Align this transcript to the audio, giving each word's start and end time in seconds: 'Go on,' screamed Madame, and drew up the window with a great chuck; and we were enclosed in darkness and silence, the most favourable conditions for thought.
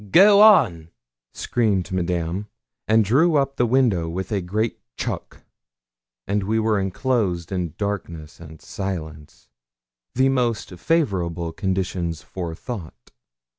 'Go 0.11 0.41
on,' 0.41 0.89
screamed 1.31 1.91
Madame, 1.91 2.47
and 2.87 3.05
drew 3.05 3.35
up 3.35 3.55
the 3.57 3.67
window 3.67 4.09
with 4.09 4.31
a 4.31 4.41
great 4.41 4.79
chuck; 4.97 5.43
and 6.25 6.41
we 6.41 6.57
were 6.57 6.79
enclosed 6.79 7.51
in 7.51 7.75
darkness 7.77 8.39
and 8.39 8.63
silence, 8.63 9.47
the 10.15 10.29
most 10.29 10.71
favourable 10.79 11.51
conditions 11.51 12.23
for 12.23 12.55
thought. 12.55 13.11